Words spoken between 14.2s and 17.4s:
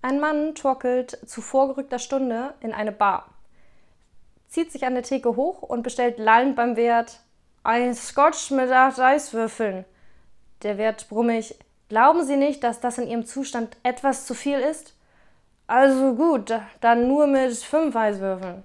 zu viel ist? Also gut, dann nur